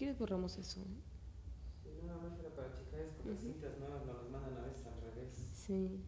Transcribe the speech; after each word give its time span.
quieres 0.00 0.18
borramos 0.18 0.56
eso. 0.56 0.80
Sí, 1.82 1.90
nada 2.06 2.18
más 2.22 2.38
era 2.40 2.48
para 2.56 2.72
checar, 2.72 3.00
es 3.00 3.12
porque 3.16 3.30
las 3.32 3.40
cintas 3.40 3.78
nuevas 3.78 4.06
nos 4.06 4.16
las 4.16 4.30
mandan 4.30 4.56
a 4.56 4.66
veces 4.66 4.86
al 4.86 5.00
revés. 5.02 5.28
Sí. 5.52 6.00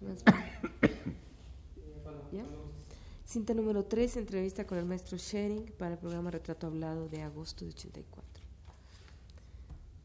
Más- 0.00 0.22
Eh, 0.82 2.38
¿Ya? 2.38 2.44
Cinta 3.26 3.52
número 3.54 3.84
3, 3.84 4.16
entrevista 4.16 4.66
con 4.66 4.78
el 4.78 4.86
maestro 4.86 5.18
Schering 5.18 5.66
para 5.78 5.92
el 5.94 5.98
programa 5.98 6.30
Retrato 6.30 6.66
Hablado 6.66 7.08
de 7.10 7.20
agosto 7.22 7.64
de 7.66 7.72
84. 7.72 8.42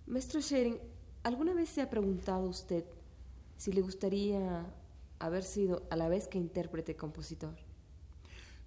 Maestro 0.08 0.42
Schering, 0.42 0.78
¿alguna 1.24 1.54
vez 1.54 1.70
se 1.70 1.82
ha 1.82 1.90
preguntado 1.90 2.48
usted 2.50 2.84
si 3.58 3.72
le 3.72 3.82
gustaría 3.82 4.66
haber 5.20 5.44
sido 5.44 5.84
a 5.90 5.96
la 5.96 6.10
vez 6.10 6.28
que 6.28 6.38
intérprete 6.38 6.96
compositor? 6.98 7.56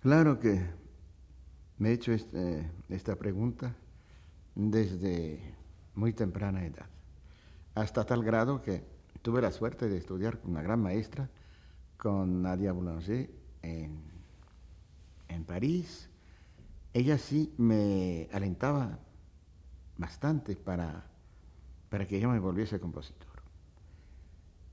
Claro 0.01 0.39
que 0.41 0.65
me 1.79 1.91
he 1.91 1.93
hecho 1.93 2.12
este- 2.12 2.71
esta 2.89 3.17
pregunta 3.17 3.77
desde 4.55 5.55
muy 5.95 6.13
temprana 6.13 6.65
edad, 6.65 6.87
hasta 7.75 8.05
tal 8.05 8.23
grado 8.23 8.63
que 8.63 8.85
tuve 9.23 9.41
la 9.41 9.51
suerte 9.51 9.89
de 9.89 9.97
estudiar 9.97 10.41
con 10.41 10.53
una 10.53 10.63
gran 10.63 10.80
maestra, 10.80 11.30
con 11.97 12.43
Nadia 12.43 12.73
Boulanger 12.73 13.30
en, 13.63 14.03
en 15.29 15.45
París. 15.45 16.11
Ella 16.93 17.19
sí 17.19 17.55
me 17.57 18.29
alentaba 18.33 18.99
bastante 19.97 20.57
para, 20.57 21.07
para 21.89 22.07
que 22.07 22.21
yo 22.21 22.29
me 22.29 22.39
volviese 22.39 22.79
compositor. 22.79 23.43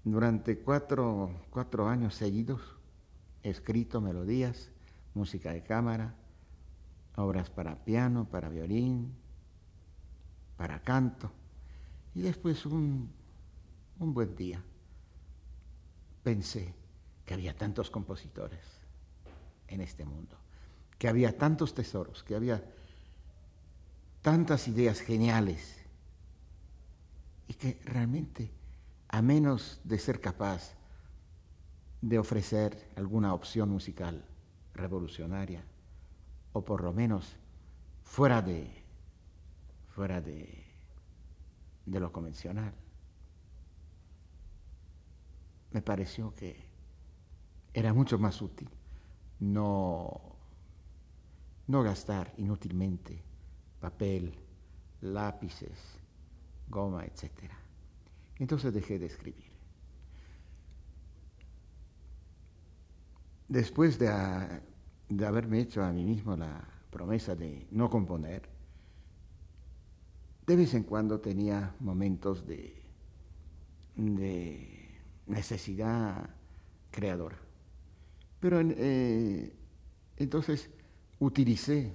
Durante 0.04 0.59
cuatro, 0.59 1.32
cuatro 1.49 1.88
años 1.88 2.16
seguidos 2.16 2.62
he 3.43 3.49
escrito 3.49 4.02
melodías, 4.02 4.71
música 5.13 5.54
de 5.54 5.63
cámara, 5.63 6.16
obras 7.16 7.49
para 7.49 7.84
piano, 7.84 8.27
para 8.29 8.49
violín, 8.49 9.16
para 10.61 10.79
canto. 10.83 11.31
Y 12.13 12.21
después 12.21 12.67
un, 12.67 13.12
un 13.98 14.13
buen 14.13 14.35
día 14.35 14.63
pensé 16.21 16.71
que 17.26 17.34
había 17.34 17.57
tantos 17.57 17.90
compositores 17.90 18.62
en 19.67 19.82
este 19.82 20.05
mundo, 20.05 20.37
que 20.99 21.07
había 21.07 21.35
tantos 21.35 21.73
tesoros, 21.73 22.23
que 22.23 22.35
había 22.35 22.63
tantas 24.21 24.67
ideas 24.67 24.99
geniales 24.99 25.79
y 27.48 27.55
que 27.55 27.82
realmente, 27.84 28.51
a 29.07 29.23
menos 29.23 29.82
de 29.84 29.98
ser 29.98 30.21
capaz 30.21 30.76
de 32.01 32.20
ofrecer 32.20 32.91
alguna 32.95 33.34
opción 33.34 33.70
musical 33.70 34.23
revolucionaria, 34.76 35.63
o 36.54 36.63
por 36.63 36.84
lo 36.84 36.93
menos 36.93 37.35
fuera 38.04 38.43
de, 38.43 38.80
fuera 40.02 40.20
de, 40.20 40.63
lo 41.85 42.12
convencional, 42.12 42.74
me 45.70 45.84
pareció 45.84 46.34
que 46.34 46.55
era 47.71 47.94
mucho 47.94 48.18
más 48.18 48.41
útil 48.41 48.68
no, 49.40 50.20
no 51.68 51.84
gastar 51.84 52.34
inútilmente 52.38 53.22
papel, 53.79 54.34
lápices, 55.02 55.99
goma, 56.68 57.05
etc. 57.05 57.29
Entonces 58.40 58.74
dejé 58.74 58.98
de 58.98 59.05
escribir. 59.05 59.52
Después 63.48 63.99
de, 63.99 64.09
de 65.09 65.25
haberme 65.28 65.59
hecho 65.59 65.84
a 65.84 65.91
mí 65.91 66.03
mismo 66.03 66.35
la 66.35 66.68
promesa 66.90 67.35
de 67.35 67.68
no 67.69 67.88
componer, 67.91 68.60
de 70.47 70.56
vez 70.56 70.73
en 70.73 70.84
cuando 70.84 71.19
tenía 71.19 71.75
momentos 71.79 72.45
de, 72.45 72.84
de 73.95 75.00
necesidad 75.28 76.29
creadora. 76.89 77.38
Pero 78.39 78.59
eh, 78.61 79.53
entonces 80.17 80.69
utilicé, 81.19 81.93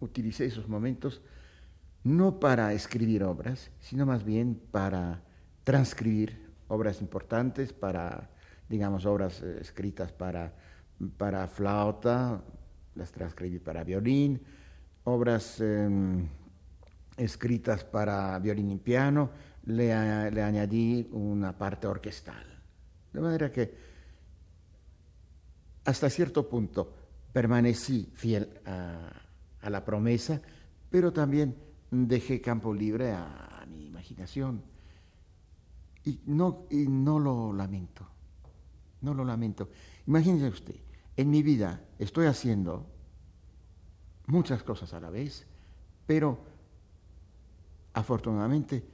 utilicé 0.00 0.46
esos 0.46 0.68
momentos 0.68 1.22
no 2.02 2.38
para 2.38 2.72
escribir 2.74 3.24
obras, 3.24 3.70
sino 3.80 4.04
más 4.04 4.24
bien 4.24 4.60
para 4.70 5.22
transcribir 5.62 6.44
obras 6.68 7.00
importantes, 7.00 7.72
para, 7.72 8.30
digamos, 8.68 9.06
obras 9.06 9.42
eh, 9.42 9.58
escritas 9.60 10.12
para, 10.12 10.54
para 11.16 11.48
flauta, 11.48 12.42
las 12.94 13.10
transcribí 13.10 13.58
para 13.58 13.84
violín, 13.84 14.42
obras 15.04 15.60
em, 15.60 16.28
escritas 17.16 17.84
para 17.84 18.38
violín 18.38 18.70
y 18.70 18.76
piano, 18.78 19.30
le, 19.66 19.92
añadí 19.92 21.08
una 21.12 21.56
parte 21.56 21.86
orquestal. 21.86 22.44
De 23.12 23.20
manera 23.20 23.50
que 23.50 23.74
hasta 25.84 26.10
cierto 26.10 26.48
punto 26.48 26.92
permanecí 27.32 28.10
fiel 28.14 28.60
a, 28.64 29.10
a 29.60 29.70
la 29.70 29.84
promesa, 29.84 30.40
pero 30.90 31.12
también 31.12 31.56
dejé 31.90 32.40
campo 32.40 32.72
libre 32.72 33.12
a, 33.12 33.60
a 33.62 33.66
mi 33.66 33.86
imaginación. 33.86 34.62
Y 36.04 36.20
no, 36.26 36.66
y 36.70 36.86
no 36.86 37.18
lo 37.18 37.52
lamento, 37.52 38.06
no 39.00 39.14
lo 39.14 39.24
lamento. 39.24 39.70
Imagínese 40.06 40.48
usted, 40.48 40.76
en 41.16 41.30
mi 41.30 41.42
vida 41.42 41.82
estoy 41.98 42.26
haciendo 42.26 42.86
muchas 44.26 44.62
cosas 44.62 44.92
a 44.92 45.00
la 45.00 45.10
vez, 45.10 45.46
pero 46.06 46.53
afortunadamente, 47.94 48.84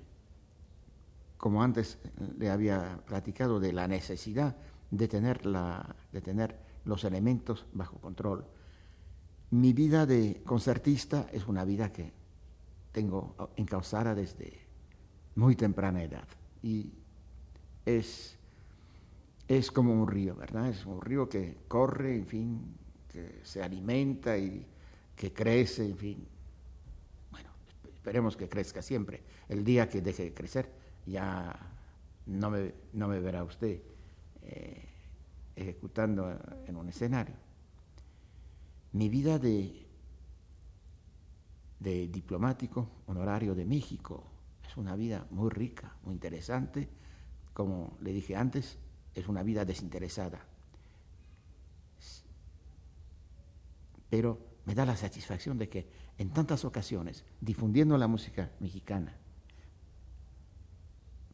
como 1.36 1.62
antes 1.62 1.98
le 2.38 2.50
había 2.50 3.00
platicado 3.06 3.58
de 3.58 3.72
la 3.72 3.88
necesidad 3.88 4.56
de 4.90 5.08
tener, 5.08 5.46
la, 5.46 5.96
de 6.12 6.20
tener 6.20 6.58
los 6.84 7.04
elementos 7.04 7.66
bajo 7.72 7.98
control, 7.98 8.44
mi 9.50 9.72
vida 9.72 10.06
de 10.06 10.42
concertista 10.44 11.26
es 11.32 11.48
una 11.48 11.64
vida 11.64 11.92
que 11.92 12.12
tengo 12.92 13.34
encauzada 13.56 14.14
desde 14.14 14.52
muy 15.34 15.56
temprana 15.56 16.02
edad 16.02 16.28
y 16.62 16.92
es, 17.86 18.36
es 19.48 19.70
como 19.70 19.92
un 19.92 20.06
río, 20.06 20.36
¿verdad? 20.36 20.68
Es 20.68 20.84
un 20.84 21.00
río 21.00 21.28
que 21.28 21.56
corre, 21.66 22.16
en 22.16 22.26
fin, 22.26 22.76
que 23.08 23.40
se 23.42 23.62
alimenta 23.62 24.36
y 24.36 24.66
que 25.16 25.32
crece, 25.32 25.86
en 25.86 25.96
fin. 25.96 26.28
Esperemos 28.10 28.36
que 28.36 28.48
crezca 28.48 28.82
siempre. 28.82 29.22
El 29.48 29.62
día 29.62 29.88
que 29.88 30.02
deje 30.02 30.24
de 30.24 30.34
crecer 30.34 30.68
ya 31.06 31.56
no 32.26 32.50
me, 32.50 32.74
no 32.92 33.06
me 33.06 33.20
verá 33.20 33.44
usted 33.44 33.80
eh, 34.42 34.88
ejecutando 35.54 36.36
en 36.66 36.74
un 36.74 36.88
escenario. 36.88 37.36
Mi 38.94 39.08
vida 39.08 39.38
de, 39.38 39.86
de 41.78 42.08
diplomático 42.08 42.88
honorario 43.06 43.54
de 43.54 43.64
México 43.64 44.24
es 44.68 44.76
una 44.76 44.96
vida 44.96 45.28
muy 45.30 45.48
rica, 45.48 45.94
muy 46.02 46.14
interesante. 46.14 46.88
Como 47.52 47.96
le 48.00 48.12
dije 48.12 48.34
antes, 48.34 48.76
es 49.14 49.28
una 49.28 49.44
vida 49.44 49.64
desinteresada. 49.64 50.44
Pero 54.08 54.49
me 54.70 54.76
da 54.76 54.86
la 54.86 54.96
satisfacción 54.96 55.58
de 55.58 55.68
que 55.68 55.88
en 56.16 56.30
tantas 56.30 56.64
ocasiones, 56.64 57.24
difundiendo 57.40 57.98
la 57.98 58.06
música 58.06 58.52
mexicana 58.60 59.12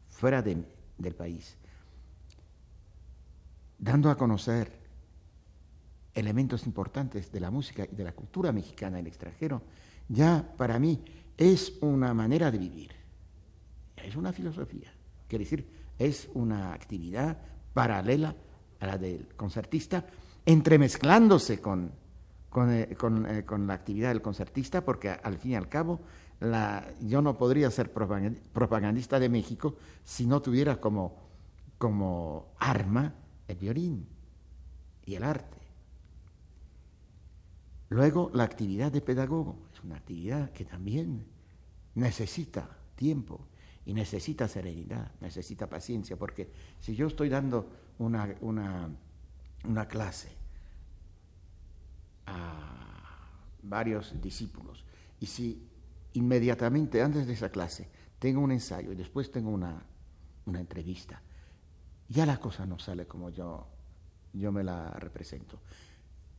fuera 0.09 0.41
de- 0.41 0.65
del 0.97 1.13
país, 1.13 1.55
dando 3.77 4.09
a 4.09 4.17
conocer 4.17 4.71
elementos 6.15 6.65
importantes 6.65 7.31
de 7.31 7.39
la 7.39 7.51
música 7.51 7.85
y 7.85 7.95
de 7.95 8.03
la 8.03 8.13
cultura 8.13 8.51
mexicana 8.51 8.97
en 8.97 9.05
el 9.05 9.07
extranjero, 9.11 9.61
ya 10.09 10.55
para 10.57 10.79
mí 10.79 10.99
es 11.37 11.73
una 11.81 12.15
manera 12.15 12.49
de 12.49 12.57
vivir, 12.57 12.89
es 13.97 14.15
una 14.15 14.33
filosofía, 14.33 14.91
quiere 15.27 15.43
decir, 15.45 15.69
es 15.99 16.27
una 16.33 16.73
actividad 16.73 17.37
paralela 17.71 18.35
a 18.79 18.87
la 18.87 18.97
del 18.97 19.27
concertista, 19.35 20.07
entremezclándose 20.43 21.61
con, 21.61 21.91
con, 22.57 22.71
eh, 22.73 22.89
eh, 22.89 23.43
con 23.45 23.67
la 23.67 23.75
actividad 23.75 24.09
del 24.09 24.23
concertista, 24.23 24.83
porque 24.83 25.11
al 25.11 25.37
fin 25.37 25.51
y 25.51 25.55
al 25.55 25.69
cabo 25.69 26.01
la, 26.39 26.91
yo 27.01 27.21
no 27.21 27.37
podría 27.37 27.69
ser 27.69 27.93
propagand- 27.93 28.39
propagandista 28.51 29.19
de 29.19 29.29
México 29.29 29.75
si 30.03 30.25
no 30.25 30.41
tuviera 30.41 30.81
como, 30.81 31.15
como 31.77 32.47
arma 32.57 33.13
el 33.47 33.57
violín 33.57 34.07
y 35.05 35.13
el 35.13 35.23
arte. 35.23 35.59
Luego, 37.89 38.31
la 38.33 38.45
actividad 38.45 38.91
de 38.91 39.01
pedagogo 39.01 39.59
es 39.71 39.83
una 39.83 39.97
actividad 39.97 40.51
que 40.51 40.65
también 40.65 41.27
necesita 41.93 42.67
tiempo 42.95 43.39
y 43.85 43.93
necesita 43.93 44.47
serenidad, 44.47 45.11
necesita 45.21 45.69
paciencia, 45.69 46.17
porque 46.17 46.51
si 46.79 46.95
yo 46.95 47.05
estoy 47.05 47.29
dando 47.29 47.69
una, 47.99 48.35
una, 48.41 48.89
una 49.63 49.87
clase 49.87 50.36
varios 53.61 54.19
discípulos 54.21 54.83
y 55.19 55.25
si 55.25 55.67
inmediatamente 56.13 57.01
antes 57.01 57.27
de 57.27 57.33
esa 57.33 57.49
clase 57.49 57.89
tengo 58.19 58.41
un 58.41 58.51
ensayo 58.51 58.91
y 58.91 58.95
después 58.95 59.31
tengo 59.31 59.49
una, 59.49 59.83
una 60.45 60.59
entrevista, 60.59 61.21
ya 62.09 62.25
la 62.25 62.39
cosa 62.39 62.65
no 62.65 62.79
sale 62.79 63.05
como 63.05 63.29
yo, 63.29 63.67
yo 64.33 64.51
me 64.51 64.63
la 64.63 64.91
represento. 64.91 65.59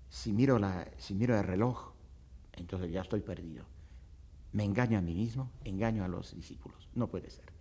Si 0.09 0.33
miro, 0.33 0.59
la, 0.59 0.89
si 0.97 1.15
miro 1.15 1.37
el 1.37 1.45
reloj, 1.45 1.93
entonces 2.55 2.91
ya 2.91 3.03
estoy 3.03 3.21
perdido. 3.21 3.65
Me 4.53 4.65
engaño 4.65 4.99
a 4.99 5.03
mí 5.03 5.15
mismo, 5.15 5.51
engaño 5.65 6.05
a 6.05 6.09
los 6.09 6.35
discípulos. 6.35 6.89
No 6.95 7.09
puede 7.09 7.31
ser. 7.31 7.53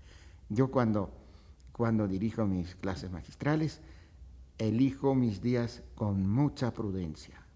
Yo 0.50 0.72
cuando, 0.72 1.12
cuando 1.74 2.08
dirijo 2.08 2.46
mis 2.46 2.76
clases 2.76 3.12
magistrales, 3.12 3.82
elijo 4.58 5.14
mis 5.14 5.42
días 5.42 5.84
con 5.96 6.28
mucha 6.28 6.74
prudencia. 6.74 7.47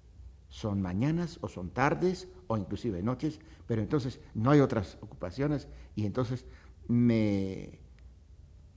Son 0.51 0.81
mañanas 0.81 1.39
o 1.41 1.47
son 1.47 1.69
tardes 1.69 2.27
o 2.47 2.57
inclusive 2.57 3.01
noches, 3.01 3.39
pero 3.65 3.81
entonces 3.81 4.19
no 4.35 4.51
hay 4.51 4.59
otras 4.59 4.97
ocupaciones 5.01 5.69
y 5.95 6.05
entonces 6.05 6.45
me, 6.89 7.79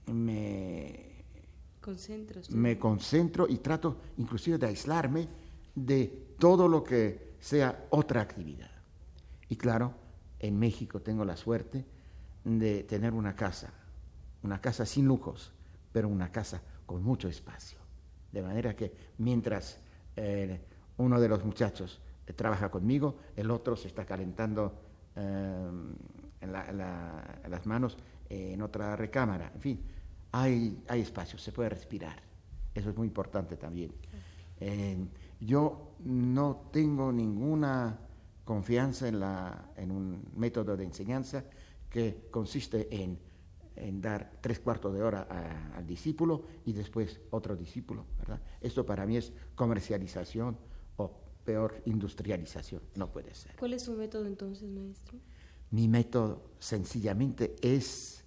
me, 0.07 1.25
me 2.51 2.79
concentro 2.79 3.45
y 3.47 3.57
trato 3.57 3.97
inclusive 4.17 4.57
de 4.57 4.67
aislarme 4.67 5.27
de 5.75 6.33
todo 6.39 6.69
lo 6.69 6.81
que 6.81 7.35
sea 7.41 7.87
otra 7.89 8.21
actividad. 8.21 8.71
Y 9.49 9.57
claro, 9.57 9.93
en 10.39 10.57
México 10.57 11.01
tengo 11.01 11.25
la 11.25 11.35
suerte 11.35 11.85
de 12.45 12.83
tener 12.83 13.13
una 13.13 13.35
casa, 13.35 13.73
una 14.43 14.61
casa 14.61 14.85
sin 14.85 15.05
lujos, 15.05 15.51
pero 15.91 16.07
una 16.07 16.31
casa 16.31 16.61
con 16.85 17.03
mucho 17.03 17.27
espacio. 17.27 17.79
De 18.31 18.41
manera 18.41 18.75
que 18.75 18.93
mientras 19.17 19.79
eh, 20.15 20.61
uno 20.97 21.19
de 21.19 21.27
los 21.27 21.43
muchachos 21.43 22.01
eh, 22.25 22.33
trabaja 22.33 22.69
conmigo, 22.69 23.17
el 23.35 23.51
otro 23.51 23.75
se 23.75 23.87
está 23.87 24.05
calentando 24.05 24.73
eh, 25.15 25.69
en, 26.41 26.51
las 26.51 27.65
manos 27.65 27.97
en 28.29 28.61
otra 28.61 28.95
recámara. 28.95 29.51
En 29.53 29.61
fin, 29.61 29.81
hay, 30.31 30.83
hay 30.87 31.01
espacio, 31.01 31.37
se 31.37 31.51
puede 31.51 31.69
respirar. 31.69 32.21
Eso 32.73 32.89
es 32.89 32.97
muy 32.97 33.07
importante 33.07 33.55
también. 33.55 33.91
yo 35.39 35.95
no 36.03 36.69
tengo 36.71 37.11
ninguna 37.11 37.97
confianza 38.45 39.07
en, 39.07 39.19
la, 39.19 39.71
en 39.75 39.91
un 39.91 40.23
método 40.35 40.77
de 40.77 40.85
enseñanza 40.85 41.43
que 41.89 42.27
consiste 42.29 42.87
en, 42.93 43.19
dar 44.01 44.31
tres 44.39 44.59
cuartos 44.59 44.93
de 44.93 45.03
hora 45.03 45.27
al 45.75 45.85
discípulo 45.85 46.43
y 46.65 46.71
después 46.71 47.19
otro 47.31 47.55
discípulo. 47.55 48.05
¿verdad? 48.19 48.39
Esto 48.61 48.85
para 48.85 49.05
mí 49.05 49.17
es 49.17 49.33
comercialización 49.55 50.57
o 50.97 51.11
peor 51.43 51.81
industrialización. 51.85 52.81
No 52.95 53.11
puede 53.11 53.33
ser. 53.33 53.55
¿Cuál 53.55 53.73
es 53.73 53.83
su 53.83 53.93
método 53.93 54.25
entonces, 54.25 54.69
maestro? 54.69 55.17
Mi 55.71 55.87
método 55.87 56.51
sencillamente 56.59 57.55
es 57.61 58.23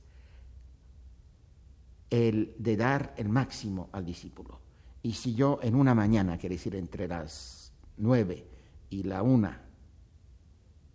el 2.10 2.54
de 2.58 2.76
dar 2.76 3.14
el 3.16 3.28
máximo 3.28 3.88
al 3.92 4.04
discípulo. 4.04 4.60
Y 5.02 5.12
si 5.12 5.34
yo 5.34 5.58
en 5.62 5.74
una 5.74 5.94
mañana, 5.94 6.38
quiere 6.38 6.56
decir 6.56 6.74
entre 6.74 7.06
las 7.06 7.72
nueve 7.96 8.46
y 8.90 9.02
la 9.04 9.22
una, 9.22 9.62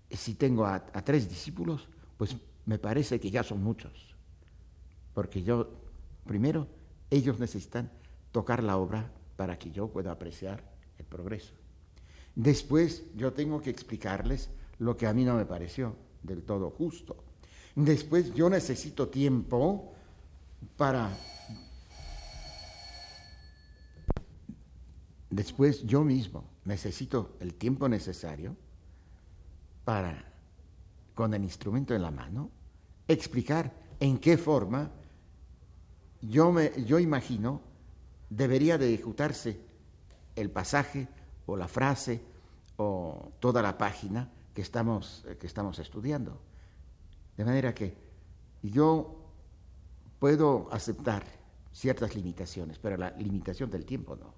si 0.10 0.36
tengo 0.36 0.66
a, 0.66 0.84
tres 1.04 1.30
discípulos, 1.30 1.88
pues 2.18 2.36
me 2.66 2.78
parece 2.80 3.20
que 3.20 3.32
ya 3.32 3.44
son 3.44 3.64
muchos. 3.64 4.16
Porque 5.14 5.44
yo, 5.44 5.72
primero, 6.26 6.68
ellos 7.10 7.40
necesitan 7.40 7.92
tocar 8.32 8.64
la 8.64 8.78
obra 8.78 9.12
para 9.36 9.58
que 9.58 9.72
yo 9.72 9.88
pueda 9.88 10.12
apreciar 10.12 10.64
el 10.98 11.06
progreso. 11.06 11.54
Después 12.36 13.04
yo 13.16 13.34
tengo 13.34 13.62
que 13.62 13.70
explicarles 13.70 14.50
lo 14.80 14.98
que 14.98 15.08
a 15.08 15.14
mí 15.14 15.24
no 15.24 15.36
me 15.36 15.46
pareció 15.46 15.96
del 16.24 16.44
todo 16.44 16.72
justo. 16.72 17.24
Después 17.76 18.34
yo 18.34 18.50
necesito 18.50 19.10
tiempo 19.10 19.94
para... 20.78 21.16
Después 25.30 25.84
yo 25.84 26.04
mismo 26.04 26.46
necesito 26.66 27.38
el 27.40 27.56
tiempo 27.56 27.90
necesario 27.90 28.56
para, 29.84 30.32
con 31.16 31.34
el 31.34 31.44
instrumento 31.44 31.96
en 31.96 32.04
la 32.04 32.12
mano, 32.12 32.52
explicar 33.08 33.74
en 34.00 34.20
qué 34.20 34.38
forma 34.38 34.92
yo, 36.22 36.52
me, 36.52 36.72
yo 36.86 37.00
imagino 37.00 37.62
debería 38.30 38.78
de 38.78 38.94
ejecutarse 38.94 39.60
el 40.36 40.50
pasaje 40.50 41.08
o 41.46 41.58
la 41.58 41.68
frase 41.68 42.22
o 42.78 43.34
toda 43.40 43.62
la 43.62 43.78
página 43.78 44.30
que 44.54 44.62
estamos, 44.62 45.26
que 45.40 45.48
estamos 45.48 45.80
estudiando. 45.80 46.40
De 47.36 47.46
manera 47.46 47.74
que 47.74 47.96
yo 48.62 49.20
puedo 50.20 50.68
aceptar 50.72 51.24
ciertas 51.72 52.16
limitaciones, 52.16 52.80
pero 52.80 52.98
la 52.98 53.12
limitación 53.12 53.70
del 53.70 53.86
tiempo 53.86 54.16
no. 54.16 54.34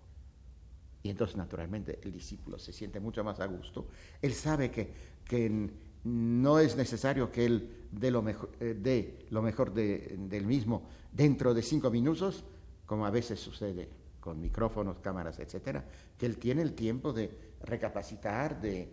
Y 1.04 1.10
entonces, 1.10 1.38
naturalmente, 1.38 2.00
el 2.02 2.12
discípulo 2.12 2.58
se 2.58 2.74
siente 2.74 3.00
mucho 3.00 3.24
más 3.24 3.40
a 3.40 3.46
gusto. 3.46 3.88
Él 4.22 4.34
sabe 4.34 4.72
que, 4.72 4.92
que 5.24 5.70
no 6.04 6.60
es 6.60 6.76
necesario 6.76 7.32
que 7.32 7.46
él 7.46 7.88
dé 7.92 8.10
lo 8.10 8.24
mejor, 8.24 8.52
eh, 8.60 9.26
lo 9.30 9.42
mejor 9.42 9.74
del 9.74 10.46
mismo 10.46 10.88
dentro 11.12 11.54
de 11.54 11.62
cinco 11.62 11.92
minutos, 11.92 12.44
como 12.86 13.06
a 13.06 13.12
veces 13.12 13.40
sucede 13.40 13.90
con 14.26 14.42
micrófonos, 14.42 14.98
cámaras, 15.02 15.38
etcétera, 15.38 15.86
que 16.18 16.26
él 16.26 16.40
tiene 16.40 16.64
el 16.64 16.74
tiempo 16.74 17.14
de 17.14 17.54
recapacitar, 17.62 18.60
de, 18.60 18.92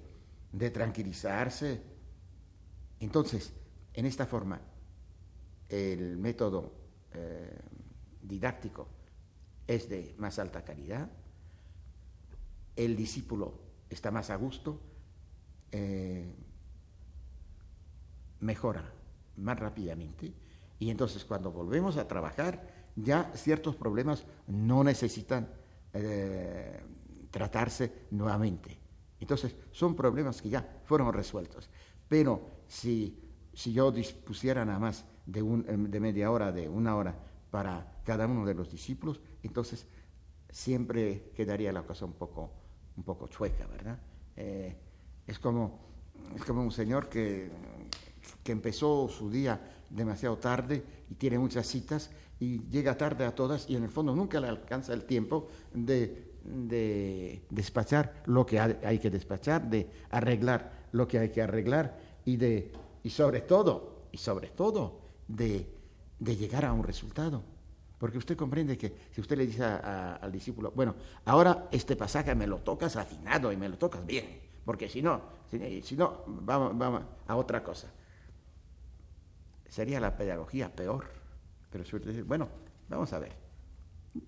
tranquilizarse. 0.70 1.82
Entonces, 3.00 3.54
en 3.94 4.04
esta 4.04 4.26
forma, 4.26 4.60
el 5.70 6.18
método 6.18 6.74
eh, 7.14 7.58
didáctico 8.20 8.88
es 9.66 9.88
de 9.88 10.14
más 10.18 10.38
alta 10.38 10.62
calidad, 10.62 11.08
el 12.76 12.94
discípulo 12.94 13.58
está 13.88 14.10
más 14.10 14.28
a 14.28 14.36
gusto, 14.36 14.82
eh, 15.70 16.30
mejora 18.40 18.92
más 19.38 19.58
rápidamente 19.58 20.34
y 20.78 20.90
entonces 20.90 21.24
cuando 21.24 21.52
volvemos 21.52 21.96
a 21.96 22.06
trabajar 22.06 22.71
ya 22.96 23.30
ciertos 23.34 23.76
problemas 23.76 24.24
no 24.46 24.84
necesitan 24.84 25.48
eh, 25.92 26.80
tratarse 27.30 28.06
nuevamente. 28.10 28.78
Entonces 29.20 29.54
son 29.70 29.94
problemas 29.94 30.42
que 30.42 30.48
ya 30.48 30.82
fueron 30.84 31.12
resueltos. 31.12 31.70
Pero 32.08 32.48
si, 32.66 33.18
si 33.52 33.72
yo 33.72 33.92
dispusiera 33.92 34.64
nada 34.64 34.78
más 34.78 35.04
de, 35.26 35.42
un, 35.42 35.90
de 35.90 36.00
media 36.00 36.30
hora, 36.30 36.52
de 36.52 36.68
una 36.68 36.96
hora 36.96 37.14
para 37.50 38.00
cada 38.04 38.26
uno 38.26 38.44
de 38.44 38.54
los 38.54 38.70
discípulos, 38.70 39.20
entonces 39.42 39.86
siempre 40.50 41.30
quedaría 41.34 41.72
la 41.72 41.82
cosa 41.82 42.04
un 42.04 42.14
poco 42.14 42.62
un 42.96 43.04
poco 43.04 43.28
chueca, 43.28 43.66
¿verdad? 43.66 43.98
Eh, 44.36 44.76
es, 45.26 45.38
como, 45.38 45.80
es 46.34 46.44
como 46.44 46.62
un 46.62 46.70
señor 46.72 47.08
que, 47.08 47.50
que 48.42 48.52
empezó 48.52 49.08
su 49.08 49.30
día 49.30 49.60
demasiado 49.90 50.38
tarde 50.38 50.82
y 51.10 51.14
tiene 51.14 51.38
muchas 51.38 51.66
citas 51.66 52.10
y 52.40 52.60
llega 52.68 52.96
tarde 52.96 53.24
a 53.24 53.34
todas 53.34 53.68
y 53.68 53.76
en 53.76 53.84
el 53.84 53.90
fondo 53.90 54.14
nunca 54.14 54.40
le 54.40 54.48
alcanza 54.48 54.92
el 54.92 55.04
tiempo 55.04 55.48
de, 55.72 56.32
de 56.44 57.44
despachar 57.50 58.22
lo 58.26 58.44
que 58.44 58.58
hay 58.58 58.98
que 58.98 59.10
despachar, 59.10 59.68
de 59.68 59.88
arreglar 60.10 60.88
lo 60.92 61.06
que 61.06 61.18
hay 61.18 61.30
que 61.30 61.42
arreglar 61.42 61.98
y, 62.24 62.36
de, 62.36 62.72
y 63.02 63.10
sobre 63.10 63.42
todo, 63.42 64.06
y 64.12 64.18
sobre 64.18 64.48
todo, 64.48 65.00
de, 65.28 65.66
de 66.18 66.36
llegar 66.36 66.64
a 66.64 66.72
un 66.72 66.84
resultado. 66.84 67.42
Porque 67.98 68.18
usted 68.18 68.36
comprende 68.36 68.76
que 68.76 68.92
si 69.12 69.20
usted 69.20 69.36
le 69.36 69.46
dice 69.46 69.62
al 69.62 70.32
discípulo, 70.32 70.72
bueno, 70.74 70.96
ahora 71.24 71.68
este 71.70 71.94
pasaje 71.94 72.34
me 72.34 72.48
lo 72.48 72.58
tocas 72.58 72.96
afinado 72.96 73.52
y 73.52 73.56
me 73.56 73.68
lo 73.68 73.78
tocas 73.78 74.04
bien, 74.04 74.40
porque 74.64 74.88
si 74.88 75.00
no, 75.00 75.20
si, 75.48 75.96
no, 75.96 76.24
vamos, 76.26 76.76
vamos 76.76 77.02
a 77.28 77.36
otra 77.36 77.62
cosa. 77.62 77.92
Sería 79.72 79.98
la 80.00 80.14
pedagogía 80.14 80.70
peor. 80.70 81.06
Pero 81.70 81.82
usted 81.82 82.02
dice, 82.02 82.22
bueno, 82.24 82.46
vamos 82.90 83.10
a 83.14 83.18
ver, 83.18 83.32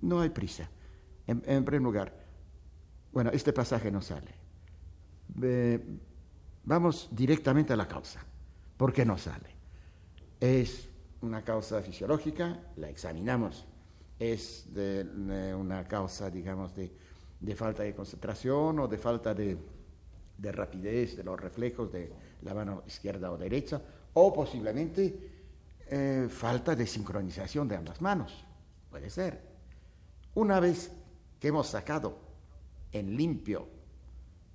no 0.01 0.23
hay 0.23 0.31
prisa. 0.31 0.71
En, 1.27 1.65
primer 1.67 1.83
lugar, 1.83 2.15
bueno, 3.13 3.29
este 3.31 3.53
pasaje 3.53 3.91
no 3.91 4.01
sale. 4.01 4.35
vamos 6.65 7.11
directamente 7.13 7.75
a 7.75 7.77
la 7.77 7.87
causa. 7.87 8.25
¿Por 8.79 8.91
qué 8.91 9.05
no 9.05 9.19
sale? 9.19 9.51
Es 10.41 10.89
una 11.21 11.45
causa 11.45 11.83
fisiológica, 11.83 12.59
la 12.77 12.89
examinamos, 12.89 13.67
es 14.19 14.73
de, 14.73 15.55
una 15.55 15.87
causa, 15.87 16.31
digamos, 16.31 16.75
de, 16.75 16.91
falta 17.55 17.83
de 17.83 17.95
concentración 17.95 18.79
o 18.79 18.89
de 18.89 18.97
falta 18.97 19.35
de, 19.35 19.59
rapidez 20.39 21.19
de 21.19 21.23
los 21.23 21.39
reflejos 21.39 21.93
de 21.93 22.11
la 22.41 22.55
mano 22.55 22.83
izquierda 22.87 23.31
o 23.31 23.37
derecha, 23.37 23.83
o 24.15 24.33
posiblemente 24.33 25.34
eh, 25.91 26.29
falta 26.31 26.75
de 26.75 26.87
sincronización 26.87 27.69
de 27.69 27.77
ambas 27.77 28.01
manos. 28.01 28.45
Puede 28.91 29.11
ser. 29.11 29.41
Una 30.35 30.61
vez 30.61 30.91
que 31.39 31.49
hemos 31.49 31.69
sacado 31.69 32.19
en 32.93 33.17
limpio 33.17 33.69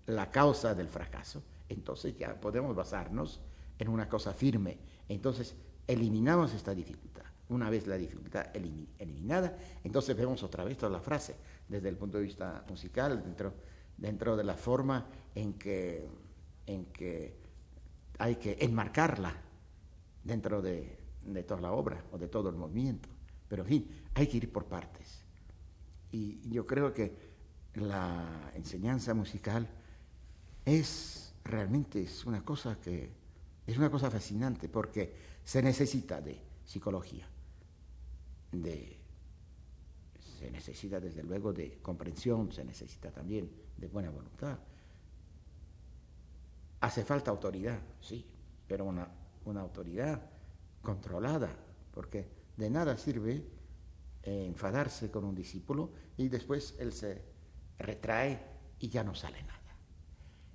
la 0.08 0.32
causa 0.32 0.74
del 0.74 0.88
fracaso, 0.88 1.44
entonces 1.68 2.18
ya 2.18 2.40
podemos 2.40 2.76
basarnos 2.76 3.40
en 3.78 3.90
una 3.90 4.10
cosa 4.10 4.34
firme. 4.34 4.78
Entonces, 5.08 5.56
eliminamos 5.88 6.54
esta 6.54 6.74
dificultad. 6.74 7.24
Una 7.50 7.70
vez 7.70 7.88
la 7.88 7.98
dificultad 7.98 8.48
eliminada, 8.54 9.58
entonces 9.84 10.16
vemos 10.16 10.44
otra 10.44 10.64
vez 10.64 10.78
toda 10.78 10.92
la 10.92 11.00
frase 11.00 11.36
desde 11.68 11.90
el 11.90 11.98
punto 11.98 12.18
de 12.18 12.24
vista 12.24 12.64
musical, 12.70 13.24
dentro, 13.24 13.54
dentro 13.98 14.38
de 14.38 14.44
la 14.44 14.56
forma 14.56 15.08
en 15.34 15.54
que, 15.54 16.08
en 16.68 16.86
que 16.88 17.40
hay 18.20 18.36
que 18.36 18.58
enmarcarla 18.60 19.34
dentro 20.24 20.62
de, 20.62 20.99
de 21.26 21.44
toda 21.44 21.62
la 21.62 21.72
obra 21.72 22.04
o 22.12 22.18
de 22.18 22.28
todo 22.28 22.50
el 22.50 22.56
movimiento. 22.56 23.10
Pero 23.48 23.64
en 23.64 23.68
fin, 23.68 23.88
hay 24.14 24.28
que 24.28 24.38
ir 24.38 24.52
por 24.52 24.66
partes. 24.66 25.24
Y 26.12 26.50
yo 26.50 26.66
creo 26.66 26.94
que 26.94 27.30
la 27.76 28.52
enseñanza 28.56 29.14
musical 29.14 29.68
es 30.66 31.34
realmente 31.44 32.02
es 32.02 32.26
una 32.26 32.44
cosa 32.44 32.80
que 32.80 33.12
es 33.66 33.78
una 33.78 33.90
cosa 33.90 34.10
fascinante 34.10 34.68
porque 34.70 35.16
se 35.44 35.62
necesita 35.62 36.22
de 36.22 36.42
psicología, 36.66 37.28
de 38.52 38.98
se 40.40 40.50
necesita 40.50 41.00
desde 41.00 41.24
luego 41.24 41.52
de 41.52 41.80
comprensión, 41.82 42.52
se 42.52 42.64
necesita 42.64 43.12
también 43.12 43.52
de 43.78 43.88
buena 43.88 44.10
voluntad. 44.10 44.58
Hace 46.80 47.04
falta 47.04 47.30
autoridad, 47.30 47.80
sí, 48.00 48.26
pero 48.66 48.86
una, 48.86 49.08
una 49.46 49.62
autoridad 49.62 50.22
controlada, 50.82 51.56
porque 51.92 52.28
de 52.58 52.70
nada 52.70 52.98
sirve 52.98 53.46
eh, 54.24 54.46
enfadarse 54.46 55.10
con 55.10 55.24
un 55.24 55.36
discípulo 55.36 55.92
y 56.18 56.30
después 56.30 56.76
él 56.80 56.94
se 56.94 57.24
retrae 57.78 58.40
y 58.80 58.90
ya 58.90 59.04
no 59.04 59.16
sale 59.16 59.42
nada. 59.44 59.60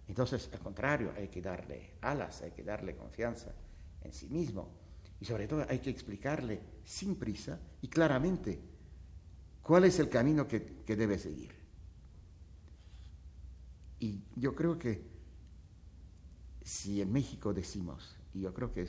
Entonces, 0.06 0.50
al 0.52 0.60
contrario, 0.60 1.12
hay 1.16 1.28
que 1.28 1.40
darle 1.40 1.94
alas, 2.02 2.42
hay 2.42 2.50
que 2.50 2.62
darle 2.62 2.94
confianza 2.94 3.54
en 4.02 4.12
sí 4.12 4.28
mismo 4.28 4.84
y 5.20 5.24
sobre 5.24 5.48
todo 5.48 5.64
hay 5.68 5.78
que 5.78 5.90
explicarle 5.90 6.60
sin 6.84 7.16
prisa 7.16 7.58
y 7.80 7.88
claramente 7.88 8.60
cuál 9.62 9.84
es 9.84 9.98
el 9.98 10.10
camino 10.10 10.46
que, 10.46 10.60
debe 10.86 11.18
seguir. 11.18 11.54
Y 13.98 14.22
yo 14.36 14.54
creo 14.54 14.78
que 14.78 15.02
si 16.62 17.00
en 17.00 17.10
México 17.12 17.54
decimos, 17.54 18.18
y 18.34 18.42
yo 18.42 18.52
creo 18.52 18.72
que 18.72 18.86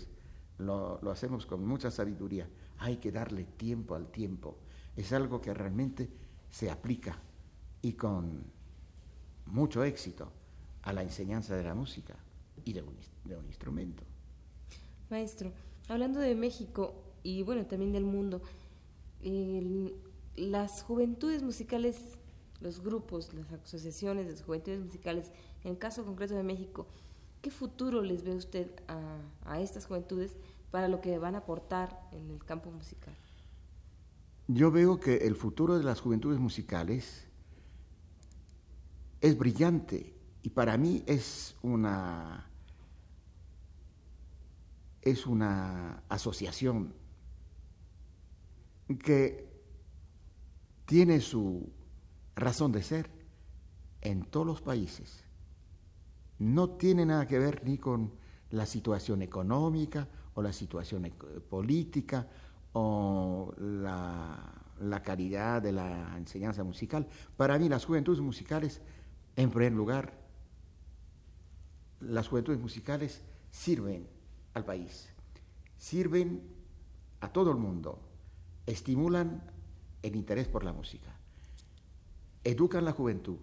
lo, 0.58 1.00
lo 1.02 1.12
hacemos 1.12 1.46
con 1.46 1.66
mucha 1.66 1.92
sabiduría, 1.92 2.48
hay 2.80 2.98
que 2.98 3.12
darle 3.12 3.46
tiempo 3.46 3.96
al 3.96 4.12
tiempo, 4.12 4.58
es 4.96 5.12
algo 5.14 5.42
que 5.42 5.54
realmente 5.54 6.10
se 6.50 6.70
aplica 6.70 7.20
y 7.82 7.94
con 7.94 8.44
mucho 9.46 9.84
éxito 9.84 10.32
a 10.84 10.94
la 10.94 11.04
enseñanza 11.04 11.56
de 11.56 11.64
la 11.64 11.76
música 11.76 12.16
y 12.64 12.74
de 12.74 12.82
un, 12.82 12.96
de 13.24 13.38
un 13.38 13.46
instrumento. 13.46 14.04
Maestro, 15.10 15.52
hablando 15.88 16.20
de 16.20 16.36
México 16.36 16.96
y 17.24 17.44
bueno, 17.44 17.66
también 17.66 17.92
del 17.92 18.06
mundo, 18.06 18.42
las 20.36 20.84
juventudes 20.84 21.44
musicales, 21.44 22.18
los 22.62 22.82
grupos, 22.82 23.34
las 23.34 23.52
asociaciones 23.52 24.28
de 24.28 24.44
juventudes 24.44 24.80
musicales, 24.80 25.32
en 25.64 25.72
el 25.72 25.78
caso 25.78 26.06
concreto 26.06 26.36
de 26.36 26.44
México, 26.44 26.88
¿qué 27.46 27.52
futuro 27.52 28.02
les 28.02 28.24
ve 28.24 28.34
usted 28.34 28.72
a, 29.46 29.60
estas 29.60 29.86
juventudes 29.86 30.36
para 30.72 30.88
lo 30.88 31.00
que 31.00 31.20
van 31.20 31.36
a 31.36 31.40
aportar 31.46 32.10
en 32.12 32.32
el 32.32 32.44
campo 32.44 32.72
musical? 32.72 33.16
Yo 34.48 34.72
veo 34.72 35.00
que 35.00 35.18
el 35.18 35.36
futuro 35.36 35.78
de 35.78 35.84
las 35.84 36.02
juventudes 36.02 36.40
musicales 36.40 37.28
es 39.22 39.38
brillante 39.38 40.16
y 40.42 40.50
para 40.50 40.76
mí 40.76 41.04
es 41.06 41.56
una, 41.62 42.50
es 45.04 45.28
una 45.28 46.02
asociación 46.10 46.96
que 49.04 49.48
tiene 50.88 51.22
su 51.22 51.70
razón 52.36 52.72
de 52.72 52.82
ser 52.82 53.12
en 54.02 54.26
todos 54.26 54.48
los 54.48 54.64
países. 54.64 55.25
No 56.40 56.72
tiene 56.72 57.06
nada 57.06 57.28
que 57.28 57.40
ver 57.40 57.64
ni 57.66 57.78
con 57.78 58.14
la 58.52 58.66
situación 58.66 59.22
económica 59.22 60.08
o 60.34 60.42
la 60.42 60.54
situación 60.54 61.12
política 61.50 62.28
o 62.74 63.54
la, 63.58 64.54
la 64.80 65.02
calidad 65.02 65.62
de 65.62 65.72
la 65.72 66.18
enseñanza 66.18 66.64
musical. 66.64 67.08
Para 67.38 67.58
mí 67.58 67.70
las 67.70 67.86
juventudes 67.86 68.20
musicales, 68.20 68.82
en 69.36 69.50
primer 69.50 69.74
lugar, 69.74 70.14
las 72.02 72.28
juventudes 72.28 72.60
musicales 72.60 73.22
sirven 73.52 74.08
al 74.54 74.66
país, 74.66 75.10
sirven 75.78 76.42
a 77.22 77.32
todo 77.32 77.52
el 77.52 77.58
mundo, 77.58 78.00
estimulan 78.66 79.44
el 80.02 80.16
interés 80.16 80.48
por 80.48 80.64
la 80.64 80.74
música, 80.74 81.16
educan 82.44 82.86
la 82.86 82.92
juventud, 82.92 83.38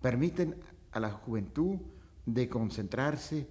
permiten 0.00 0.60
a 0.92 1.00
la 1.00 1.10
juventud 1.10 1.78
de 2.28 2.48
concentrarse 2.48 3.48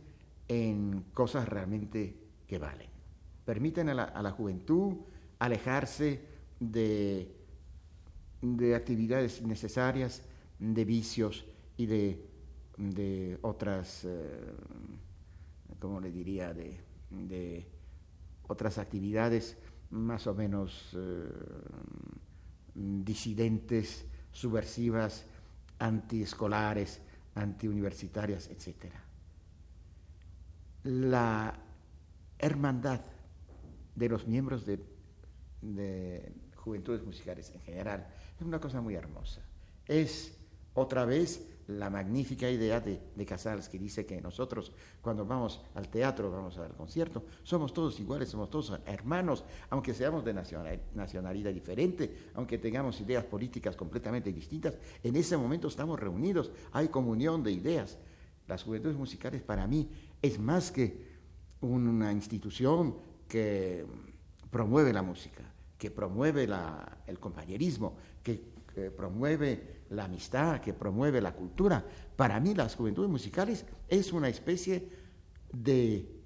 en 0.47 1.05
cosas 1.13 1.49
realmente 1.49 2.15
que 2.47 2.59
valen, 2.59 2.89
permiten 3.43 3.89
a 3.89 4.21
la, 4.21 4.31
juventud 4.31 4.97
alejarse 5.39 6.21
de, 6.59 7.35
de 8.41 8.75
actividades 8.75 9.41
innecesarias, 9.41 10.23
de 10.59 10.85
vicios 10.85 11.45
y 11.75 11.87
de 11.87 12.27
de 12.77 13.39
otras, 13.41 14.05
eh, 14.05 14.53
¿cómo 15.79 15.99
le 15.99 16.11
diría?, 16.11 16.53
de, 16.53 17.65
otras 18.49 18.77
actividades 18.77 19.57
más 19.89 20.25
o 20.27 20.33
menos 20.33 20.91
eh, 20.95 21.29
disidentes, 22.75 24.05
subversivas, 24.31 25.25
antiescolares, 25.79 27.01
antiuniversitarias, 27.41 28.49
etc. 28.49 28.91
La 30.83 31.53
hermandad 32.39 33.01
de 33.95 34.09
los 34.09 34.27
miembros 34.27 34.65
de, 34.65 34.79
de 35.61 36.31
juventudes 36.55 37.03
musicales 37.03 37.51
en 37.53 37.61
general 37.61 38.07
es 38.39 38.45
una 38.45 38.59
cosa 38.59 38.81
muy 38.81 38.95
hermosa. 38.95 39.41
Es 39.85 40.37
otra 40.73 41.05
vez 41.05 41.45
la 41.67 41.89
magnífica 41.89 42.49
idea 42.49 42.79
de, 42.79 43.25
Casals, 43.25 43.67
que 43.67 43.77
dice 43.77 44.05
que 44.05 44.21
nosotros 44.21 44.71
cuando 45.01 45.25
vamos 45.25 45.61
al 45.75 45.89
teatro, 45.89 46.31
vamos 46.31 46.57
al 46.57 46.73
concierto, 46.73 47.25
somos 47.43 47.73
todos 47.73 47.99
iguales, 47.99 48.29
somos 48.29 48.49
todos 48.49 48.79
hermanos, 48.85 49.43
aunque 49.69 49.93
seamos 49.93 50.23
de 50.23 50.33
nacionalidad 50.33 51.53
diferente, 51.53 52.29
aunque 52.35 52.57
tengamos 52.57 53.01
ideas 53.01 53.25
políticas 53.25 53.75
completamente 53.75 54.31
distintas, 54.31 54.77
en 55.03 55.15
ese 55.17 55.35
momento 55.35 55.67
estamos 55.67 55.99
reunidos, 55.99 56.51
hay 56.71 56.87
comunión 56.87 57.43
de 57.43 57.51
ideas. 57.51 57.97
Las 58.47 58.63
juventudes 58.63 58.95
musicales 58.95 59.41
para 59.41 59.67
mí 59.67 59.89
es 60.21 60.39
más 60.39 60.71
que 60.71 61.17
una 61.59 62.13
institución 62.13 62.95
que 63.27 63.85
promueve 64.49 64.93
la 64.93 65.01
música, 65.01 65.43
que 65.77 65.91
promueve 65.91 66.47
el 67.07 67.19
compañerismo, 67.19 67.97
que 68.23 68.56
promueve 68.95 69.85
la 69.89 70.05
amistad, 70.05 70.61
que 70.61 70.73
promueve 70.73 71.21
la 71.21 71.33
cultura. 71.33 71.83
Para 72.15 72.39
mí 72.39 72.53
las 72.53 72.75
juventudes 72.75 73.09
musicales 73.09 73.65
es 73.87 74.13
una 74.13 74.29
especie 74.29 74.89
de 75.51 76.17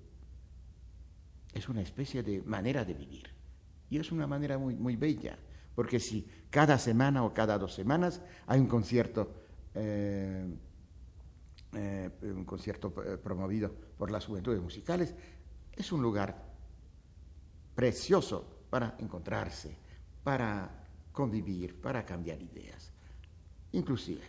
es 1.53 1.67
una 1.69 1.81
especie 1.81 2.23
de 2.23 2.41
manera 2.43 2.85
de 2.85 2.93
vivir. 2.93 3.29
Y 3.89 3.99
es 3.99 4.11
una 4.11 4.25
manera 4.25 4.57
muy, 4.57 4.75
muy 4.75 4.95
bella, 4.95 5.37
porque 5.75 5.99
si 5.99 6.27
cada 6.49 6.77
semana 6.77 7.23
o 7.23 7.33
cada 7.33 7.57
dos 7.57 7.73
semanas 7.73 8.21
hay 8.47 8.59
un 8.59 8.67
concierto, 8.67 9.33
eh, 9.73 10.45
eh, 11.73 12.09
un 12.21 12.45
concierto 12.45 12.93
eh, 13.03 13.17
promovido 13.17 13.73
por 13.97 14.11
las 14.11 14.25
juventudes 14.25 14.61
musicales, 14.61 15.13
es 15.73 15.91
un 15.91 16.01
lugar 16.01 16.51
precioso 17.75 18.65
para 18.69 18.95
encontrarse, 18.99 19.77
para 20.23 20.80
convivir, 21.11 21.79
para 21.79 22.05
cambiar 22.05 22.41
ideas. 22.41 22.91
Inclusive, 23.71 24.21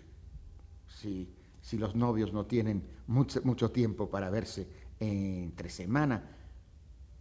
si, 0.86 1.28
si 1.60 1.78
los 1.78 1.94
novios 1.94 2.32
no 2.32 2.46
tienen 2.46 2.82
mucho, 3.06 3.40
mucho, 3.44 3.70
tiempo 3.70 4.08
para 4.10 4.30
verse 4.30 4.66
entre 5.00 5.68
semana, 5.70 6.22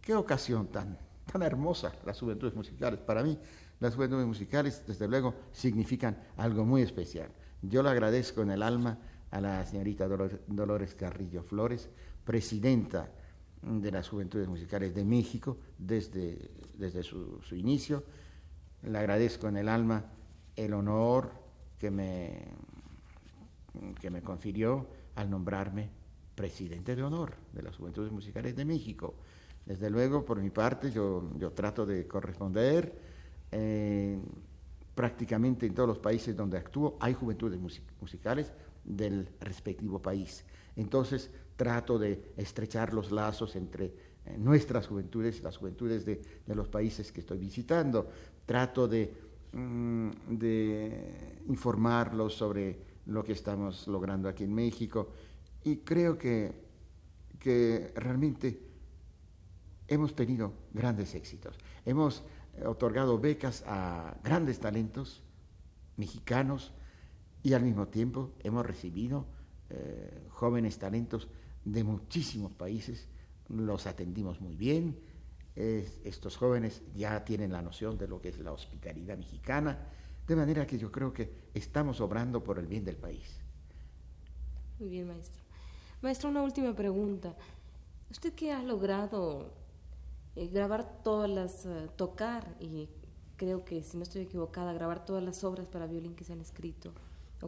qué 0.00 0.14
ocasión 0.14 0.68
tan, 0.68 0.98
tan 1.30 1.42
hermosa 1.42 1.92
las 2.04 2.18
juventudes 2.18 2.54
musicales. 2.54 3.00
Para 3.00 3.22
mí, 3.22 3.38
las 3.80 3.94
juventudes 3.94 4.26
musicales, 4.26 4.84
desde 4.86 5.08
luego, 5.08 5.34
significan 5.52 6.16
algo 6.36 6.64
muy 6.64 6.82
especial. 6.82 7.30
Yo 7.62 7.82
le 7.82 7.90
agradezco 7.90 8.42
en 8.42 8.50
el 8.50 8.62
alma 8.62 8.98
a 9.30 9.40
la 9.40 9.64
señorita 9.64 10.06
Dolores 10.46 10.94
Carrillo 10.94 11.42
Flores, 11.42 11.88
presidenta 12.24 13.10
de 13.62 13.90
las 13.90 14.08
Juventudes 14.08 14.48
Musicales 14.48 14.94
de 14.94 15.04
México 15.04 15.56
desde, 15.78 16.50
desde 16.76 17.02
su, 17.02 17.40
su 17.42 17.54
inicio. 17.54 18.04
Le 18.82 18.98
agradezco 18.98 19.48
en 19.48 19.56
el 19.56 19.68
alma 19.68 20.04
el 20.56 20.74
honor 20.74 21.30
que 21.78 21.90
me, 21.90 22.44
que 24.00 24.10
me 24.10 24.22
confirió 24.22 24.86
al 25.14 25.30
nombrarme 25.30 25.90
presidente 26.34 26.96
de 26.96 27.02
honor 27.02 27.34
de 27.52 27.62
las 27.62 27.76
Juventudes 27.76 28.12
Musicales 28.12 28.56
de 28.56 28.64
México. 28.64 29.14
Desde 29.64 29.90
luego, 29.90 30.24
por 30.24 30.40
mi 30.40 30.50
parte, 30.50 30.90
yo, 30.90 31.30
yo 31.38 31.52
trato 31.52 31.86
de 31.86 32.06
corresponder. 32.06 32.98
Eh, 33.52 34.18
prácticamente 34.94 35.66
en 35.66 35.74
todos 35.74 35.88
los 35.88 35.98
países 35.98 36.36
donde 36.36 36.58
actúo 36.58 36.96
hay 37.00 37.14
juventudes 37.14 37.58
musicales 38.00 38.52
del 38.84 39.28
respectivo 39.40 40.00
país. 40.00 40.44
Entonces, 40.76 41.30
trato 41.56 41.98
de 41.98 42.32
estrechar 42.36 42.92
los 42.92 43.10
lazos 43.10 43.56
entre 43.56 44.11
eh, 44.26 44.36
nuestras 44.38 44.86
juventudes 44.86 45.42
las 45.42 45.56
juventudes 45.56 46.04
de, 46.04 46.22
los 46.46 46.68
países 46.68 47.12
que 47.12 47.20
estoy 47.20 47.38
visitando. 47.38 48.08
Trato 48.46 48.88
de, 48.88 49.12
mm, 49.52 50.10
de 50.28 51.42
informarlos 51.48 52.34
sobre 52.34 52.92
lo 53.06 53.24
que 53.24 53.32
estamos 53.32 53.88
logrando 53.88 54.28
aquí 54.28 54.44
en 54.44 54.54
México 54.54 55.10
y 55.64 55.78
creo 55.78 56.16
que, 56.18 56.52
que 57.38 57.92
realmente 57.96 58.60
hemos 59.88 60.14
tenido 60.14 60.52
grandes 60.72 61.14
éxitos. 61.14 61.58
Hemos 61.84 62.22
otorgado 62.64 63.18
becas 63.18 63.64
a 63.66 64.16
grandes 64.22 64.60
talentos 64.60 65.22
mexicanos 65.96 66.72
y 67.42 67.54
al 67.54 67.62
mismo 67.62 67.88
tiempo 67.88 68.32
hemos 68.40 68.64
recibido 68.64 69.26
eh, 69.70 70.26
jóvenes 70.30 70.78
talentos 70.78 71.28
de 71.64 71.84
muchísimos 71.84 72.52
países, 72.52 73.08
los 73.48 73.86
atendimos 73.86 74.40
muy 74.40 74.56
bien, 74.56 74.98
estos 75.54 76.36
jóvenes 76.36 76.82
ya 76.94 77.24
tienen 77.24 77.52
la 77.52 77.60
noción 77.60 77.98
de 77.98 78.08
lo 78.08 78.20
que 78.20 78.30
es 78.30 78.38
la 78.38 78.52
hospitalidad 78.52 79.18
mexicana, 79.18 79.78
de 80.26 80.36
manera 80.36 80.66
que 80.66 80.78
yo 80.78 80.90
creo 80.90 81.12
que 81.12 81.30
estamos 81.52 82.00
obrando 82.00 82.42
por 82.42 82.58
el 82.58 82.66
bien 82.66 82.84
del 82.84 82.96
país. 82.96 83.38
Muy 84.78 84.88
bien, 84.88 85.08
maestro. 85.08 85.42
Maestro, 86.00 86.30
una 86.30 86.42
última 86.42 86.74
pregunta. 86.74 87.36
¿Usted 88.10 88.32
qué 88.34 88.52
ha 88.52 88.62
logrado 88.62 89.52
eh, 90.34 90.48
grabar 90.48 91.02
todas 91.02 91.30
las, 91.30 91.66
eh, 91.66 91.88
tocar 91.96 92.56
y 92.60 92.88
creo 93.36 93.64
que 93.64 93.82
si 93.82 93.96
no 93.96 94.02
estoy 94.02 94.22
equivocada, 94.22 94.72
grabar 94.72 95.04
todas 95.04 95.22
las 95.22 95.44
obras 95.44 95.66
para 95.66 95.86
violín 95.86 96.14
que 96.14 96.24
se 96.24 96.32
han 96.32 96.40
escrito? 96.40 96.92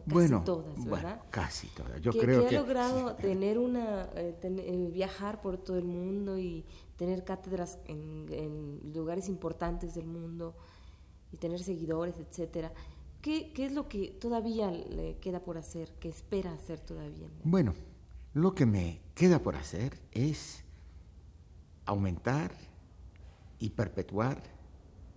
Casi 0.01 0.13
bueno, 0.13 0.43
todas, 0.43 0.85
¿verdad? 0.85 1.01
Bueno, 1.01 1.25
casi 1.29 1.67
todas. 1.67 2.01
Yo 2.01 2.11
creo 2.11 2.47
que, 2.47 2.55
ha 2.55 2.59
logrado 2.59 3.15
tener 3.15 3.57
una, 3.57 4.09
eh, 4.15 4.89
viajar 4.91 5.41
por 5.41 5.57
todo 5.57 5.77
el 5.77 5.85
mundo 5.85 6.37
y 6.37 6.65
tener 6.97 7.23
cátedras 7.23 7.79
en, 7.85 8.91
lugares 8.93 9.29
importantes 9.29 9.95
del 9.95 10.07
mundo 10.07 10.55
y 11.31 11.37
tener 11.37 11.61
seguidores, 11.61 12.17
etcétera. 12.17 12.71
¿Qué, 13.21 13.51
¿Qué, 13.53 13.65
es 13.65 13.71
lo 13.71 13.87
que 13.87 14.09
todavía 14.09 14.69
le 14.69 15.17
queda 15.19 15.39
por 15.39 15.57
hacer, 15.57 15.91
que 15.99 16.09
espera 16.09 16.53
hacer 16.53 16.79
todavía? 16.79 17.27
Bueno, 17.43 17.73
lo 18.33 18.53
que 18.53 18.65
me 18.65 19.01
queda 19.15 19.39
por 19.39 19.55
hacer 19.55 19.99
es 20.11 20.63
aumentar 21.85 22.51
y 23.59 23.69
perpetuar 23.69 24.43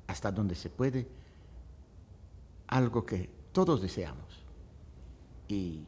hasta 0.07 0.31
donde 0.33 0.55
se 0.55 0.71
puede 0.71 1.09
algo 2.69 3.05
que 3.05 3.29
todos 3.53 3.83
deseamos 3.83 4.48
y 5.49 5.87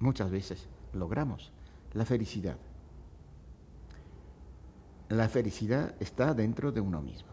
muchas 0.00 0.30
veces 0.30 0.68
logramos, 0.92 1.52
la 1.92 2.04
felicidad. 2.04 2.56
La 5.08 5.28
felicidad 5.28 5.94
está 6.00 6.34
dentro 6.34 6.72
de 6.72 6.80
uno 6.80 7.02
mismo. 7.02 7.30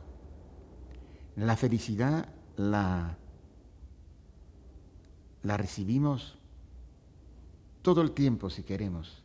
La 1.35 1.55
felicidad 1.55 2.27
la, 2.57 3.17
la 5.43 5.57
recibimos 5.57 6.37
todo 7.81 8.01
el 8.01 8.11
tiempo 8.11 8.49
si 8.49 8.63
queremos 8.63 9.23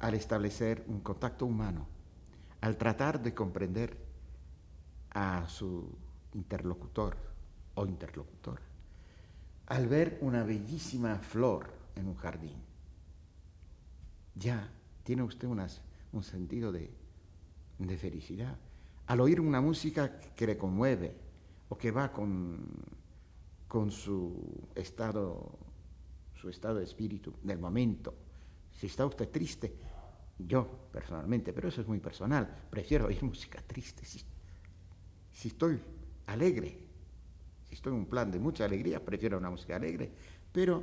al 0.00 0.14
establecer 0.14 0.84
un 0.88 1.00
contacto 1.00 1.44
humano 1.44 1.86
al 2.60 2.76
tratar 2.76 3.22
de 3.22 3.34
comprender 3.34 3.96
a 5.10 5.48
su 5.48 5.96
interlocutor 6.34 7.16
o 7.74 7.86
interlocutora, 7.86 8.62
al 9.68 9.86
ver 9.86 10.18
una 10.22 10.44
bellísima 10.44 11.18
flor 11.18 11.70
en 11.94 12.08
un 12.08 12.14
jardín, 12.14 12.56
ya 14.34 14.70
tiene 15.02 15.22
usted 15.22 15.46
un 15.48 16.22
sentido 16.22 16.72
de, 16.72 16.90
felicidad. 17.98 18.56
Al 19.06 19.20
oír 19.20 19.40
una 19.40 19.60
música 19.60 20.18
que 20.20 20.46
le 20.46 20.56
conmueve 20.56 21.14
o 21.68 21.76
que 21.76 21.90
va 21.90 22.10
con, 22.10 22.66
su 23.90 24.68
estado, 24.74 25.58
su 26.34 26.48
estado 26.48 26.78
de 26.78 26.84
espíritu 26.84 27.34
del 27.42 27.58
momento. 27.58 28.14
Si 28.72 28.86
está 28.86 29.04
usted 29.04 29.28
triste, 29.28 29.74
yo, 30.38 30.88
personalmente, 30.92 31.52
pero 31.52 31.68
eso 31.68 31.80
es 31.80 31.88
muy 31.88 32.00
personal, 32.00 32.48
prefiero 32.70 33.06
oír 33.06 33.22
música 33.22 33.60
triste. 33.66 34.04
Si, 34.04 34.24
estoy 35.48 35.78
alegre, 36.26 36.87
si 37.68 37.74
estoy 37.74 37.92
en 37.92 37.98
un 38.00 38.06
plan 38.06 38.30
de 38.30 38.38
mucha 38.38 38.64
alegría, 38.64 39.04
prefiero 39.04 39.38
una 39.38 39.50
música 39.50 39.76
alegre. 39.76 40.10
Pero 40.52 40.82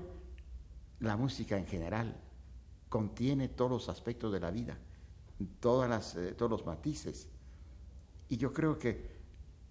la 1.00 1.17
música 1.17 1.58
en 1.58 1.65
general 1.65 2.15
contiene 2.89 3.50
todos 3.50 3.71
los 3.71 3.89
aspectos 3.89 4.32
de 4.32 4.39
la 4.39 4.52
vida, 4.52 4.78
todas 5.60 5.89
las, 5.89 6.15
eh, 6.15 6.34
todos 6.34 6.52
los 6.52 6.65
matices. 6.65 7.28
Y 8.30 8.38
yo 8.38 8.54
creo 8.54 8.78
que 8.78 9.15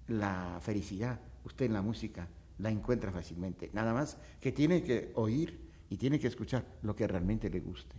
la 0.08 0.58
felicidad, 0.60 1.20
usted 1.44 1.66
en 1.66 1.72
la 1.72 1.82
música 1.82 2.28
la 2.58 2.70
encuentra 2.70 3.12
fácilmente. 3.12 3.70
Nada 3.72 3.94
más 3.94 4.16
que 4.40 4.52
tiene 4.52 4.82
que 4.82 5.12
oír 5.14 5.70
y 5.88 5.96
tiene 5.96 6.18
que 6.18 6.26
escuchar 6.26 6.64
lo 6.82 6.94
que 6.94 7.06
realmente 7.06 7.48
le 7.48 7.60
guste. 7.60 7.96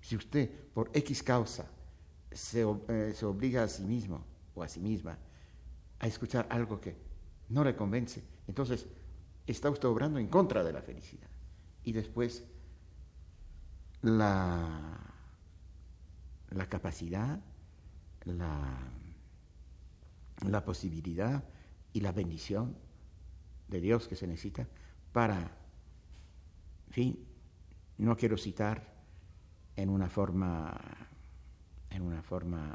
Si 0.00 0.14
usted, 0.14 0.50
por 0.72 0.90
X 0.92 1.22
causa, 1.22 1.70
se, 2.30 2.64
eh, 2.88 3.12
se 3.14 3.26
obliga 3.26 3.64
a 3.64 3.68
sí 3.68 3.84
mismo 3.84 4.24
o 4.54 4.62
a 4.62 4.68
sí 4.68 4.80
misma 4.80 5.18
a 5.98 6.06
escuchar 6.06 6.46
algo 6.50 6.80
que 6.80 6.94
no 7.48 7.64
le 7.64 7.74
convence, 7.74 8.22
entonces 8.48 8.86
está 9.46 9.70
usted 9.70 9.88
obrando 9.88 10.18
en 10.18 10.26
contra 10.26 10.64
de 10.64 10.72
la 10.72 10.82
felicidad. 10.82 11.28
Y 11.84 11.92
después, 11.92 12.44
la, 14.02 14.98
la 16.50 16.68
capacidad, 16.68 17.40
la, 18.24 18.78
la 20.46 20.64
posibilidad 20.64 21.44
y 21.92 22.00
la 22.00 22.12
bendición 22.12 22.76
de 23.68 23.80
Dios 23.80 24.08
que 24.08 24.16
se 24.16 24.26
necesita 24.26 24.66
para, 25.12 25.38
en 26.86 26.92
fin, 26.92 27.26
no 27.98 28.16
quiero 28.16 28.36
citar 28.36 28.94
en 29.76 29.90
una 29.90 30.08
forma, 30.08 30.78
en 31.90 32.02
una 32.02 32.22
forma 32.22 32.74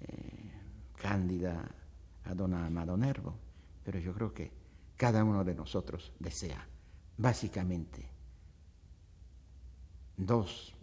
eh, 0.00 0.52
cándida 0.96 1.70
a 2.24 2.34
don 2.34 2.54
Amado 2.54 2.96
Nervo, 2.96 3.43
pero 3.84 3.98
yo 3.98 4.14
creo 4.14 4.32
que 4.32 4.52
cada 4.96 5.22
uno 5.24 5.44
de 5.44 5.54
nosotros 5.54 6.12
desea 6.18 6.66
básicamente 7.16 8.08
dos 10.16 10.74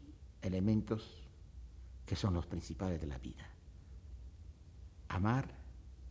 elementos 0.41 1.27
que 2.05 2.15
son 2.15 2.33
los 2.33 2.45
principales 2.45 2.99
de 3.01 3.07
la 3.07 3.17
vida, 3.17 3.47
amar 5.07 5.49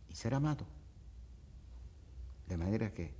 y 0.09 0.15
ser 0.15 0.33
amado. 0.33 0.65
De 2.47 2.57
manera 2.57 2.93
que, 2.93 3.13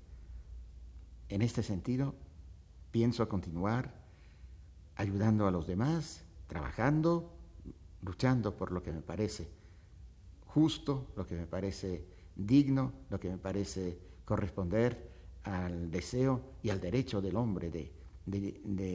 en 1.29 1.41
este 1.41 1.63
sentido, 1.63 2.15
pienso 2.91 3.29
continuar 3.29 3.93
ayudando 4.95 5.47
a 5.47 5.51
los 5.51 5.67
demás, 5.67 6.25
trabajando, 6.47 7.31
luchando 8.01 8.57
por 8.57 8.71
lo 8.71 8.83
que 8.83 8.91
me 8.91 9.01
parece 9.01 9.49
justo, 10.47 11.07
lo 11.15 11.25
que 11.25 11.35
me 11.35 11.47
parece 11.47 12.05
digno, 12.35 12.93
lo 13.09 13.19
que 13.19 13.29
me 13.29 13.37
parece 13.37 13.99
corresponder 14.25 15.09
al 15.43 15.89
deseo 15.89 16.41
y 16.61 16.69
al 16.69 16.79
derecho 16.79 17.21
del 17.21 17.35
hombre 17.35 17.69
de, 17.69 17.91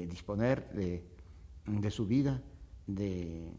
disponer 0.08 0.70
de, 0.72 1.90
su 1.90 2.06
vida, 2.06 2.42
de, 2.86 3.52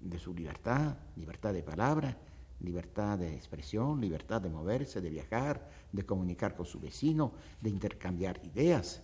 de 0.00 0.18
su 0.18 0.34
libertad, 0.34 0.96
libertad 1.16 1.52
de 1.52 1.62
palabra, 1.62 2.18
libertad 2.60 3.18
de 3.18 3.34
expresión, 3.34 4.00
libertad 4.00 4.40
de 4.40 4.48
moverse, 4.48 5.00
de 5.00 5.10
viajar, 5.10 5.70
de 5.92 6.04
comunicar 6.04 6.56
con 6.56 6.66
su 6.66 6.80
vecino, 6.80 7.32
de 7.60 7.70
intercambiar 7.70 8.40
ideas 8.44 9.02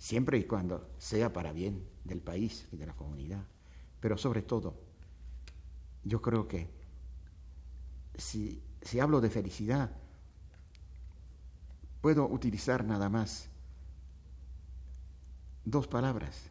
siempre 0.00 0.38
y 0.38 0.44
cuando 0.44 0.88
sea 0.96 1.30
para 1.30 1.52
bien 1.52 1.86
del 2.04 2.22
país 2.22 2.66
y 2.72 2.78
de 2.78 2.86
la 2.86 2.96
comunidad. 2.96 3.44
Pero 4.00 4.16
sobre 4.16 4.40
todo, 4.40 4.74
yo 6.02 6.22
creo 6.22 6.48
que 6.48 6.70
si, 8.14 8.62
hablo 9.00 9.20
de 9.20 9.30
felicidad, 9.30 9.90
puedo 12.00 12.26
utilizar 12.26 12.84
nada 12.84 13.08
más 13.08 13.48
dos 15.64 15.86
palabras. 15.86 16.50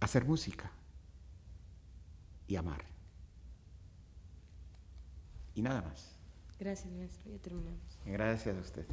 Hacer 0.00 0.24
música 0.24 0.70
y 2.46 2.56
amar. 2.56 2.84
Y 5.54 5.62
nada 5.62 5.82
más. 5.82 6.16
Gracias, 6.58 6.92
maestro. 6.92 7.30
Ya 7.30 7.38
terminamos. 7.38 7.98
Gracias 8.04 8.56
a 8.56 8.60
usted. 8.60 8.86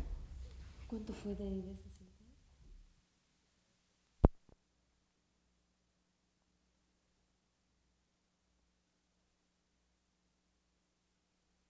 ¿Cuánto 0.87 1.13
fue 1.13 1.35
de? 1.35 1.75